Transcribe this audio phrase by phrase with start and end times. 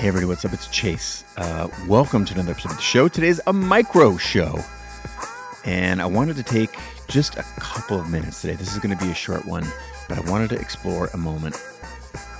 [0.00, 0.54] Hey, everybody, what's up?
[0.54, 1.24] It's Chase.
[1.36, 3.06] Uh, welcome to another episode of the show.
[3.06, 4.58] Today's a micro show.
[5.66, 6.74] And I wanted to take
[7.06, 8.54] just a couple of minutes today.
[8.54, 9.66] This is going to be a short one,
[10.08, 11.62] but I wanted to explore a moment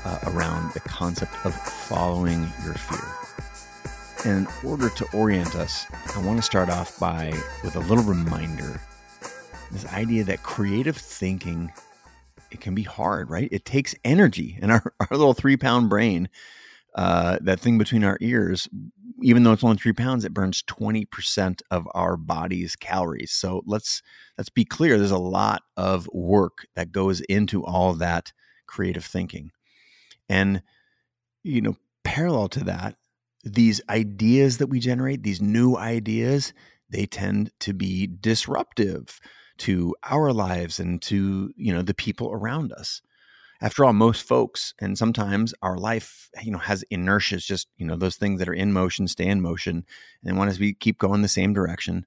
[0.07, 4.33] uh, around the concept of following your fear.
[4.33, 5.85] And in order to orient us,
[6.17, 7.31] I want to start off by
[7.63, 8.81] with a little reminder
[9.71, 11.71] this idea that creative thinking
[12.51, 16.29] it can be hard right it takes energy and our, our little three pound brain
[17.01, 18.69] uh, that thing between our ears
[19.23, 23.31] even though it's only three pounds it burns 20% of our body's calories.
[23.33, 24.03] So let's
[24.39, 28.33] let's be clear there's a lot of work that goes into all that
[28.67, 29.51] creative thinking.
[30.29, 30.63] And
[31.43, 32.97] you know parallel to that
[33.45, 36.53] these ideas that we generate these new ideas
[36.91, 39.21] they tend to be disruptive
[39.59, 43.01] to our lives and to you know the people around us
[43.61, 47.87] after all most folks and sometimes our life you know has inertia it's just you
[47.87, 49.85] know those things that are in motion stay in motion
[50.25, 52.07] and want to be keep going the same direction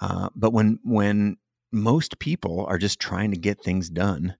[0.00, 1.36] uh, but when when
[1.72, 4.36] most people are just trying to get things done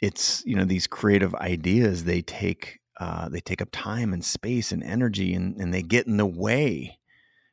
[0.00, 4.70] it's you know these creative ideas they take uh, they take up time and space
[4.70, 6.98] and energy and, and they get in the way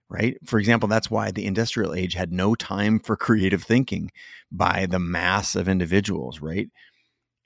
[0.10, 0.38] right?
[0.46, 4.12] For example, that's why the industrial age had no time for creative thinking
[4.52, 6.70] by the mass of individuals, right?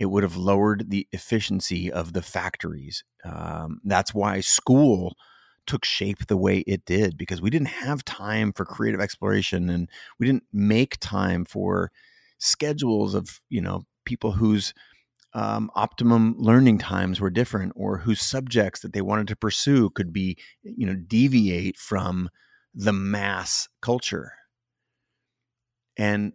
[0.04, 3.06] It would have lowered the efficiency of the factories.
[3.24, 5.16] Um, that's why school
[5.66, 9.90] took shape the way it did because we didn't have time for creative exploration and
[10.20, 11.90] we didn't make time for
[12.38, 14.74] schedules of, you know, people whose
[15.34, 20.12] um, optimum learning times were different or whose subjects that they wanted to pursue could
[20.12, 22.30] be, you know, deviate from
[22.76, 24.34] the mass culture.
[25.96, 26.34] And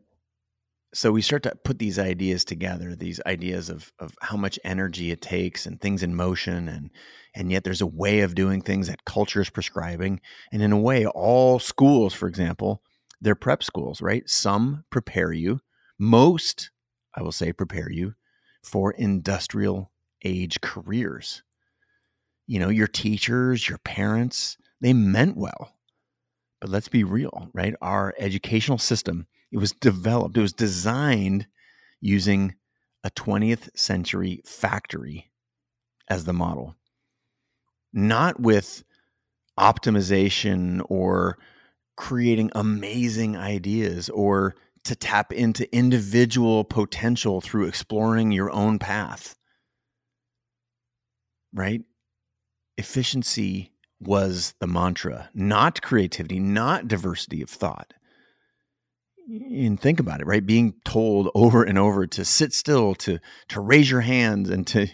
[0.95, 5.11] so we start to put these ideas together, these ideas of of how much energy
[5.11, 6.91] it takes and things in motion and
[7.35, 10.21] and yet there's a way of doing things that culture is prescribing.
[10.51, 12.83] And in a way, all schools, for example,
[13.21, 14.29] they're prep schools, right?
[14.29, 15.61] Some prepare you,
[15.99, 16.71] most,
[17.15, 18.15] I will say, prepare you
[18.63, 19.91] for industrial
[20.25, 21.43] age careers.
[22.47, 25.75] You know, your teachers, your parents, they meant well.
[26.61, 27.75] But let's be real, right?
[27.81, 31.47] Our educational system, it was developed, it was designed
[32.01, 32.55] using
[33.05, 35.31] a 20th century factory
[36.09, 36.77] as the model,
[37.93, 38.85] not with
[39.59, 41.39] optimization or
[41.97, 44.55] creating amazing ideas or
[44.85, 49.37] to tap into individual potential through exploring your own path.
[51.53, 51.83] Right?
[52.77, 57.95] Efficiency was the mantra, not creativity, not diversity of thought.
[59.29, 60.45] And think about it, right?
[60.45, 63.19] Being told over and over to sit still, to
[63.49, 64.89] to raise your hands, and to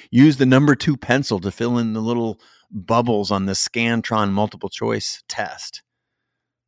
[0.10, 2.40] use the number two pencil to fill in the little
[2.70, 5.82] bubbles on the Scantron multiple choice test.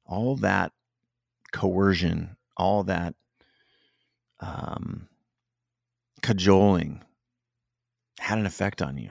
[0.04, 0.72] All that
[1.52, 3.14] coercion, all that
[4.40, 5.08] um,
[6.20, 7.02] cajoling
[8.20, 9.10] had an effect on you.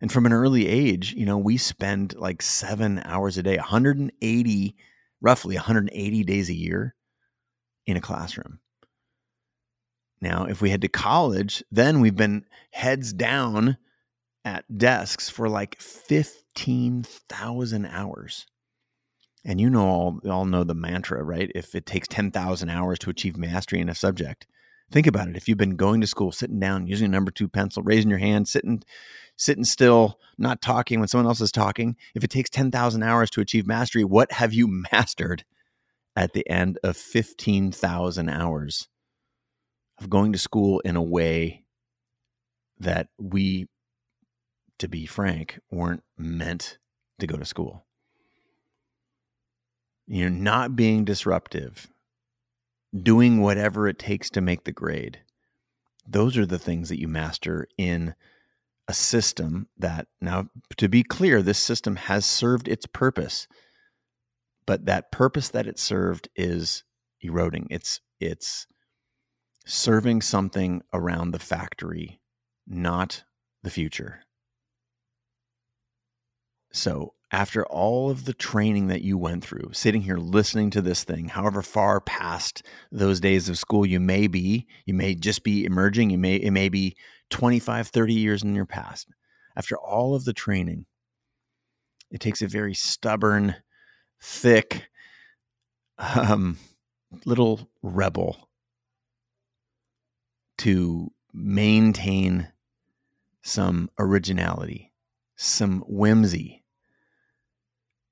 [0.00, 4.76] And from an early age, you know, we spend like seven hours a day, 180,
[5.20, 6.95] roughly 180 days a year
[7.86, 8.60] in a classroom.
[10.20, 13.76] Now, if we head to college, then we've been heads down
[14.44, 18.46] at desks for like 15,000 hours.
[19.44, 21.50] And you know all, all know the mantra, right?
[21.54, 24.46] If it takes 10,000 hours to achieve mastery in a subject,
[24.90, 25.36] think about it.
[25.36, 28.18] If you've been going to school, sitting down, using a number two pencil, raising your
[28.18, 28.82] hand, sitting
[29.36, 31.96] sitting still, not talking when someone else is talking.
[32.14, 35.44] If it takes 10,000 hours to achieve mastery, what have you mastered
[36.16, 38.88] at the end of 15,000 hours
[39.98, 41.64] of going to school in a way
[42.78, 43.68] that we,
[44.78, 46.78] to be frank, weren't meant
[47.18, 47.84] to go to school?
[50.06, 51.88] You know, not being disruptive,
[52.96, 55.20] doing whatever it takes to make the grade.
[56.08, 58.14] Those are the things that you master in
[58.88, 63.48] a system that now to be clear this system has served its purpose
[64.66, 66.84] but that purpose that it served is
[67.20, 67.66] eroding.
[67.70, 68.66] It's it's
[69.66, 72.20] serving something around the factory
[72.68, 73.24] not
[73.62, 74.20] the future.
[76.72, 81.02] So after all of the training that you went through sitting here listening to this
[81.02, 85.64] thing however far past those days of school you may be you may just be
[85.64, 86.96] emerging you may it may be
[87.30, 89.08] 25, 30 years in your past,
[89.56, 90.86] after all of the training,
[92.10, 93.56] it takes a very stubborn,
[94.26, 94.88] thick,
[95.98, 96.58] um,
[97.24, 98.48] little rebel
[100.58, 102.48] to maintain
[103.42, 104.92] some originality,
[105.36, 106.64] some whimsy,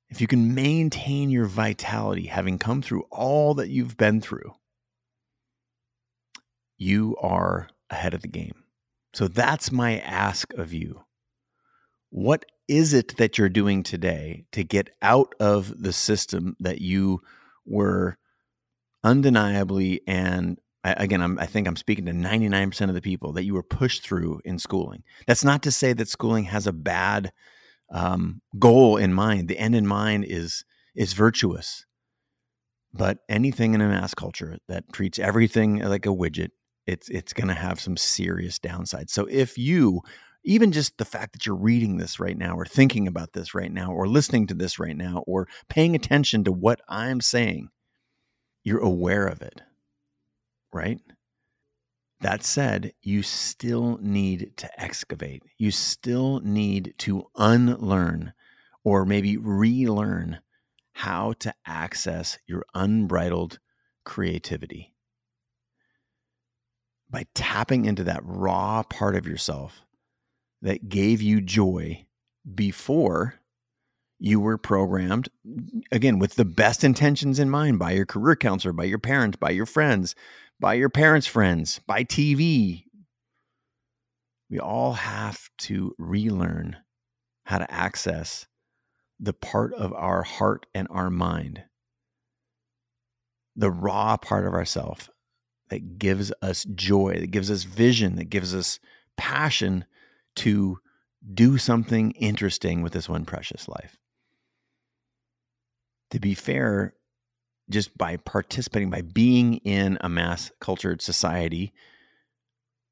[0.09, 4.55] if you can maintain your vitality, having come through all that you've been through,
[6.77, 8.63] you are ahead of the game.
[9.13, 11.04] So that's my ask of you.
[12.15, 17.21] What is it that you're doing today to get out of the system that you
[17.67, 18.19] were
[19.03, 23.55] undeniably and again I'm, i think i'm speaking to 99% of the people that you
[23.55, 25.03] were pushed through in schooling.
[25.27, 27.33] That's not to say that schooling has a bad
[27.91, 29.49] um, goal in mind.
[29.49, 30.65] The end in mind is
[30.95, 31.85] is virtuous.
[32.93, 36.51] But anything in a mass culture that treats everything like a widget
[36.87, 39.11] it's it's going to have some serious downsides.
[39.11, 40.01] So if you
[40.45, 43.73] even just the fact that you're reading this right now or thinking about this right
[43.73, 47.69] now or listening to this right now or paying attention to what i'm saying
[48.63, 49.63] you're aware of it
[50.75, 51.01] right?
[52.21, 55.43] That said, you still need to excavate.
[55.57, 58.35] You still need to unlearn
[58.83, 60.41] or maybe relearn
[60.93, 63.59] how to access your unbridled
[64.05, 64.95] creativity.
[67.09, 69.83] By tapping into that raw part of yourself
[70.65, 72.05] that gave you joy
[72.55, 73.35] before
[74.19, 75.29] you were programmed,
[75.93, 79.51] again, with the best intentions in mind by your career counselor, by your parents, by
[79.51, 80.15] your friends,
[80.59, 82.85] by your parents' friends, by TV.
[84.49, 86.79] We all have to relearn
[87.45, 88.47] how to access
[89.21, 91.63] the part of our heart and our mind,
[93.55, 95.11] the raw part of ourself
[95.69, 98.81] that gives us joy, that gives us vision, that gives us
[99.19, 99.85] passion
[100.37, 100.79] to
[101.33, 103.99] do something interesting with this one precious life.
[106.11, 106.95] To be fair,
[107.71, 111.73] just by participating, by being in a mass cultured society,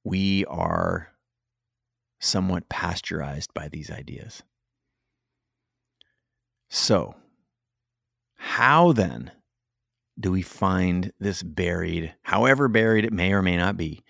[0.05, 1.09] we are
[2.21, 4.43] somewhat pasteurized by these ideas.
[6.71, 7.15] So,
[8.35, 9.31] how then
[10.19, 14.03] do we find this buried, however buried it may or may not be?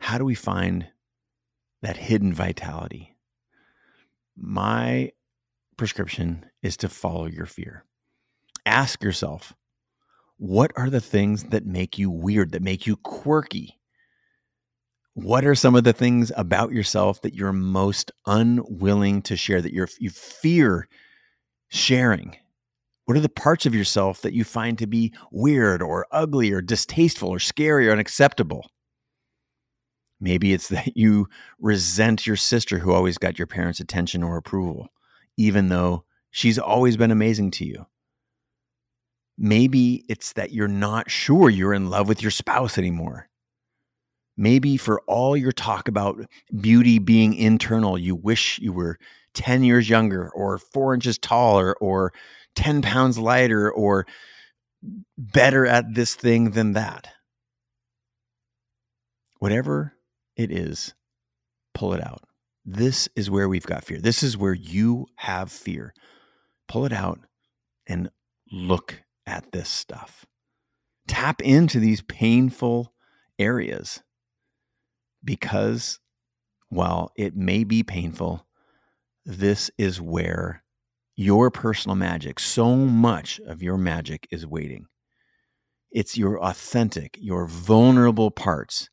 [0.00, 0.86] How do we find
[1.82, 3.16] that hidden vitality?
[4.36, 5.12] My
[5.76, 7.84] prescription is to follow your fear
[8.66, 9.52] ask yourself
[10.36, 13.78] what are the things that make you weird, that make you quirky?
[15.12, 19.74] What are some of the things about yourself that you're most unwilling to share, that
[19.74, 20.88] you're, you fear
[21.68, 22.36] sharing?
[23.04, 26.62] What are the parts of yourself that you find to be weird or ugly or
[26.62, 28.70] distasteful or scary or unacceptable?
[30.20, 31.28] Maybe it's that you
[31.58, 34.88] resent your sister who always got your parents' attention or approval,
[35.36, 37.86] even though she's always been amazing to you.
[39.38, 43.28] Maybe it's that you're not sure you're in love with your spouse anymore.
[44.36, 46.20] Maybe for all your talk about
[46.60, 48.98] beauty being internal, you wish you were
[49.34, 52.12] 10 years younger or four inches taller or
[52.56, 54.06] 10 pounds lighter or
[55.16, 57.08] better at this thing than that.
[59.38, 59.94] Whatever
[60.36, 60.94] it is,
[61.74, 62.22] pull it out.
[62.64, 63.98] This is where we've got fear.
[63.98, 65.94] This is where you have fear.
[66.68, 67.20] Pull it out
[67.86, 68.10] and
[68.52, 70.26] look at this stuff.
[71.08, 72.92] Tap into these painful
[73.38, 74.02] areas
[75.24, 75.98] because
[76.68, 78.46] while it may be painful,
[79.24, 80.62] this is where
[81.16, 84.86] your personal magic, so much of your magic is waiting.
[85.90, 88.89] It's your authentic, your vulnerable parts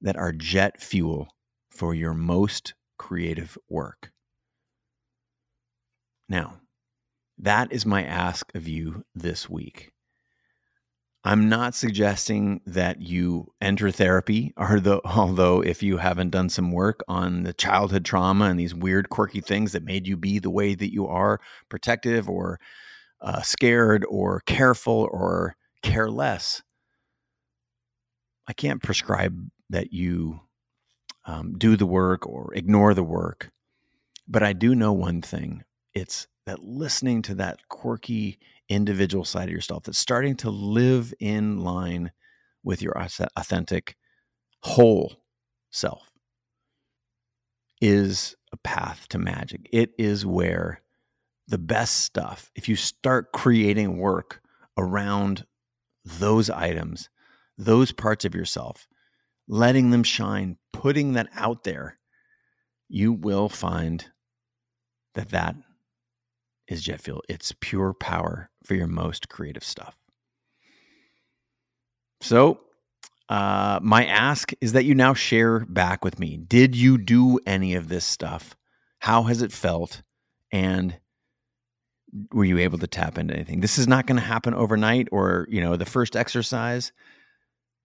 [0.00, 1.28] that are jet fuel
[1.70, 4.10] for your most creative work.
[6.28, 6.60] Now,
[7.38, 9.92] that is my ask of you this week.
[11.26, 17.42] I'm not suggesting that you enter therapy, although if you haven't done some work on
[17.42, 20.92] the childhood trauma and these weird, quirky things that made you be the way that
[20.92, 22.60] you are, protective or
[23.20, 26.62] uh, scared or careful or careless,
[28.48, 29.36] I can't prescribe
[29.70, 30.40] that you
[31.24, 33.50] um, do the work or ignore the work.
[34.28, 39.54] But I do know one thing it's that listening to that quirky individual side of
[39.54, 42.12] yourself that's starting to live in line
[42.62, 42.96] with your
[43.36, 43.96] authentic
[44.60, 45.16] whole
[45.70, 46.10] self
[47.80, 49.68] is a path to magic.
[49.72, 50.82] It is where
[51.48, 54.40] the best stuff, if you start creating work
[54.76, 55.46] around
[56.04, 57.08] those items,
[57.56, 58.88] those parts of yourself,
[59.48, 61.98] letting them shine, putting that out there,
[62.88, 64.06] you will find
[65.14, 65.56] that that
[66.68, 67.22] is jet fuel.
[67.28, 69.96] It's pure power for your most creative stuff.
[72.20, 72.60] So,
[73.28, 76.36] uh, my ask is that you now share back with me.
[76.36, 78.56] Did you do any of this stuff?
[79.00, 80.02] How has it felt?
[80.52, 80.98] And
[82.32, 83.60] were you able to tap into anything?
[83.60, 86.92] This is not going to happen overnight or, you know, the first exercise.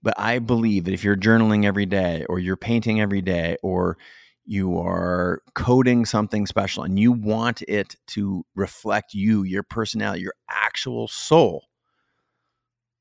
[0.04, 3.98] But I believe that if you're journaling every day or you're painting every day or
[4.46, 10.34] you are coding something special and you want it to reflect you, your personality, your
[10.50, 11.68] actual soul,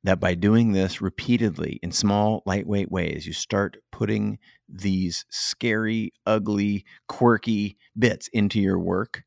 [0.03, 4.39] that by doing this repeatedly in small, lightweight ways, you start putting
[4.69, 9.25] these scary, ugly, quirky bits into your work,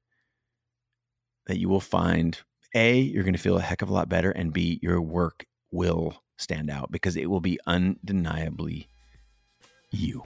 [1.48, 2.40] that you will find
[2.76, 5.46] A, you're going to feel a heck of a lot better, and B, your work
[5.72, 8.88] will stand out because it will be undeniably
[9.92, 10.24] you.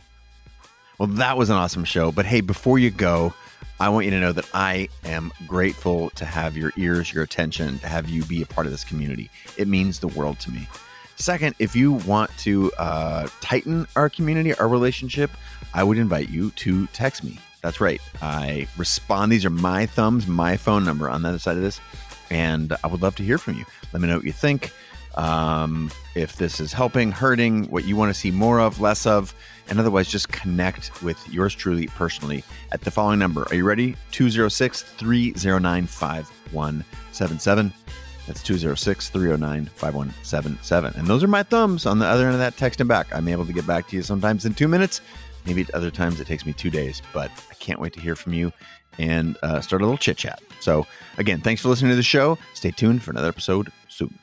[0.98, 2.12] Well, that was an awesome show.
[2.12, 3.34] But hey, before you go,
[3.80, 7.78] I want you to know that I am grateful to have your ears, your attention,
[7.80, 9.30] to have you be a part of this community.
[9.58, 10.68] It means the world to me.
[11.16, 15.32] Second, if you want to uh, tighten our community, our relationship,
[15.74, 17.40] I would invite you to text me.
[17.62, 18.02] That's right.
[18.22, 19.32] I respond.
[19.32, 21.80] These are my thumbs, my phone number on the other side of this.
[22.30, 23.66] And I would love to hear from you.
[23.94, 24.72] Let me know what you think.
[25.18, 29.34] Um, if this is helping, hurting, what you want to see more of, less of,
[29.68, 33.48] and otherwise just connect with yours truly personally at the following number.
[33.50, 33.96] Are you ready?
[34.12, 37.74] 206 309 5177.
[38.28, 40.94] That's 206 309 5177.
[40.96, 43.08] And those are my thumbs on the other end of that text and back.
[43.12, 45.02] I'm able to get back to you sometimes in two minutes.
[45.48, 48.16] Maybe at other times it takes me two days, but I can't wait to hear
[48.16, 48.52] from you
[49.00, 50.42] and uh, start a little chit chat.
[50.60, 50.86] So,
[51.18, 52.38] again, thanks for listening to the show.
[52.54, 54.14] Stay tuned for another episode soon.